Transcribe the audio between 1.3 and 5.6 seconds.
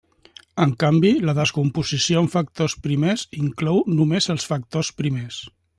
descomposició en factors primers inclou només els factors primers.